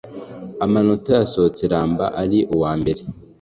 [0.65, 3.01] amanota yasohotse Ramba ari uwa mbere